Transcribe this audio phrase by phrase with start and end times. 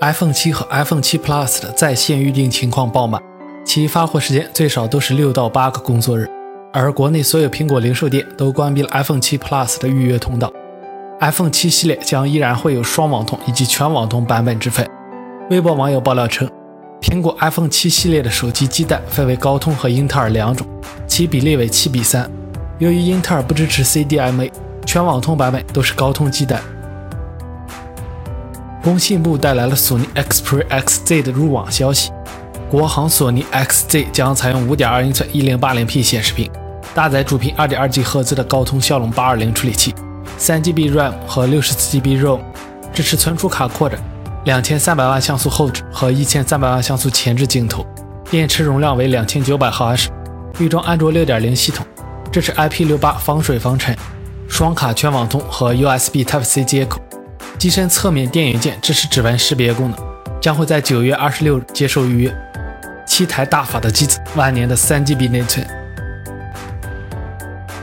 [0.00, 3.20] iPhone 7和 iPhone 7 Plus 的在线预订情况爆满，
[3.66, 6.30] 其发货时间最少都是六到八个工作日。
[6.72, 10.52] 而国内所有苹果零售店都关闭了 iPhone 7 Plus 的预约通道。
[11.18, 14.88] iPhone 7系列将依然会有双网通以及全网通版本之分。
[15.50, 16.48] 微博网友爆料称，
[17.00, 20.64] 苹果 iPhone 7系列的手机基带分为高通和英特尔两种，
[21.08, 22.30] 其比例为七比三。
[22.78, 24.48] 由于英特尔不支持 CDMA，
[24.86, 26.60] 全网通版本都是高通基带。
[28.82, 32.10] 工信部带来了索尼 Xperia XZ 的入网消息，
[32.70, 36.50] 国行索尼 XZ 将采用5.2英寸 1080p 显示屏，
[36.94, 39.94] 搭载主频 2.2G 赫兹的高通骁龙820处理器
[40.38, 42.40] ，3GB RAM 和 64GB ROM，
[42.92, 43.98] 支持存储卡扩展
[44.46, 47.84] ，2300万像素后置和1300万像素前置镜头，
[48.30, 50.08] 电池容量为2900毫安时，
[50.58, 51.84] 预装安卓6.0系统，
[52.30, 53.94] 支持 IP68 防水防尘，
[54.48, 57.00] 双卡全网通和 USB Type-C 接口。
[57.58, 59.98] 机身侧面电源键支持指纹识别功能，
[60.40, 62.34] 将会在九月二十六日接受预约。
[63.04, 65.66] 七台大法的机子，万年的三 GB 内存。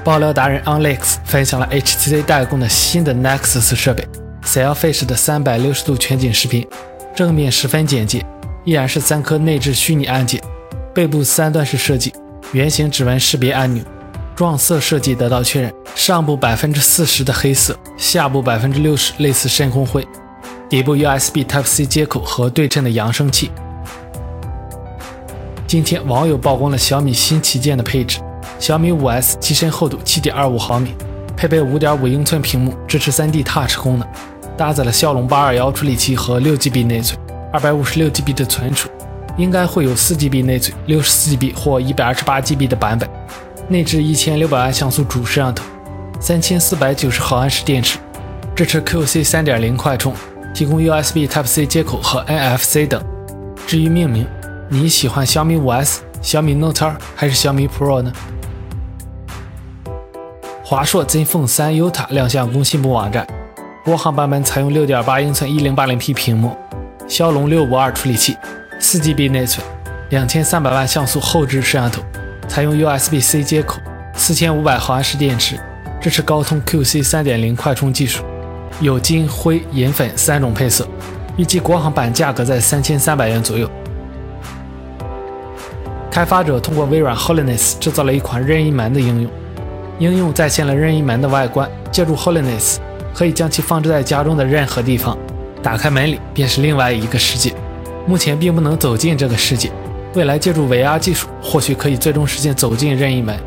[0.02, 4.08] 爆料达人 OnLeaks 分享了 HTC 代工的新的 Nexus 设备
[4.46, 6.66] ，Selfish 的三百六十度全景视频，
[7.14, 8.24] 正面十分简洁，
[8.64, 10.42] 依然是三颗内置虚拟按键，
[10.94, 12.14] 背部三段式设计，
[12.54, 13.84] 圆形指纹识别按钮。
[14.36, 20.06] 撞色设计得到确认，上部百分之四十的黑色，下部百分之六十类似深空灰，
[20.70, 23.50] 底部 USB Type-C 接口和对称的扬声器。
[25.66, 28.20] 今天网友曝光了小米新旗舰的配置：
[28.60, 30.94] 小米 5S 机身厚度七点二五毫米，
[31.38, 34.06] 配备五点五英寸屏幕，支持 3D Touch 功能，
[34.58, 37.18] 搭载了骁龙八二幺处理器和六 GB 内存，
[37.54, 38.90] 二百五十六 GB 的存储，
[39.38, 43.10] 应该会有四 GB 内存、六十四 GB 或一百二十八 GB 的版本。
[43.68, 45.64] 内置一千六百万像素主摄像头，
[46.20, 47.98] 三千四百九十毫安时电池，
[48.56, 50.14] 支持 QC 三点零快充，
[50.54, 53.04] 提供 USB Type-C 接口和 NFC 等。
[53.66, 54.28] 至于命名，
[54.70, 58.14] 你喜欢小米五 S、小米 Note 二还是小米 Pro 呢？
[60.64, 63.26] 华硕 ZenFone 3 Ultra 亮相工信部网站，
[63.84, 66.56] 国行版本采用六点八英寸一零八零 P 屏幕，
[67.08, 68.38] 骁龙六五二处理器，
[68.80, 69.66] 四 GB 内存，
[70.12, 72.04] 两千三百万像素后置摄像头。
[72.56, 73.82] 采用 USB-C 接口，
[74.14, 75.60] 四千五百毫安时电池，
[76.00, 78.24] 支持高通 QC 三点零快充技术，
[78.80, 80.88] 有金、灰、银粉三种配色，
[81.36, 83.70] 预计国行版价格在三千三百元左右。
[86.10, 89.32] 开发者通过微软 Hololens 制造了一款任意门的应用，
[90.00, 92.78] 应用再现了任意门的外观，借助 Hololens
[93.14, 95.18] 可以将其放置在家中的任何地方，
[95.62, 97.54] 打开门里便是另外一个世界。
[98.08, 99.70] 目前并不能走进这个世界。
[100.16, 103.38] 未来借助 VR 技术，或许可以最终实现走进任意门。